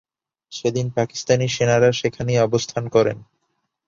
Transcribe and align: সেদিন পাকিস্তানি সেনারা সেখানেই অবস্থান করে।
সেদিন 0.51 0.87
পাকিস্তানি 0.89 1.45
সেনারা 1.49 1.89
সেখানেই 1.91 2.39
অবস্থান 2.39 2.83
করে। 2.87 3.11